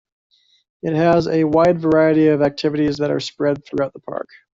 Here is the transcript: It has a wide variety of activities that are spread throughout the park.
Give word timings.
It 0.81 0.95
has 0.95 1.27
a 1.27 1.43
wide 1.43 1.79
variety 1.79 2.29
of 2.29 2.41
activities 2.41 2.97
that 2.97 3.11
are 3.11 3.19
spread 3.19 3.63
throughout 3.63 3.93
the 3.93 3.99
park. 3.99 4.29